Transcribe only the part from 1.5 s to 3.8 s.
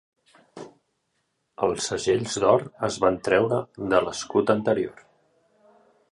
Els segells d'or es van treure